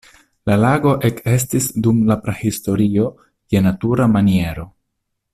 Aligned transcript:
La 0.49 0.55
lago 0.61 0.93
ekestis 1.09 1.67
dum 1.87 1.99
la 2.11 2.17
prahistorio 2.23 3.05
je 3.55 3.61
natura 3.67 4.09
maniero. 4.15 4.65